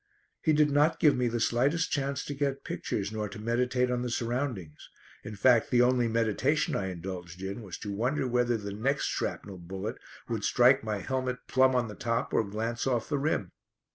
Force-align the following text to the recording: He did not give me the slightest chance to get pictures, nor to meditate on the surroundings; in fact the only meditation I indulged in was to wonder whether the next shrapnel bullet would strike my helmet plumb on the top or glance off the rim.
He 0.41 0.51
did 0.51 0.71
not 0.71 0.99
give 0.99 1.15
me 1.15 1.27
the 1.27 1.39
slightest 1.39 1.91
chance 1.91 2.25
to 2.25 2.33
get 2.33 2.63
pictures, 2.63 3.11
nor 3.11 3.29
to 3.29 3.37
meditate 3.37 3.91
on 3.91 4.01
the 4.01 4.09
surroundings; 4.09 4.89
in 5.23 5.35
fact 5.35 5.69
the 5.69 5.83
only 5.83 6.07
meditation 6.07 6.75
I 6.75 6.87
indulged 6.89 7.39
in 7.43 7.61
was 7.61 7.77
to 7.77 7.93
wonder 7.93 8.27
whether 8.27 8.57
the 8.57 8.73
next 8.73 9.05
shrapnel 9.05 9.59
bullet 9.59 9.97
would 10.27 10.43
strike 10.43 10.83
my 10.83 10.97
helmet 11.01 11.37
plumb 11.47 11.75
on 11.75 11.87
the 11.87 11.93
top 11.93 12.33
or 12.33 12.43
glance 12.43 12.87
off 12.87 13.09
the 13.09 13.19
rim. 13.19 13.51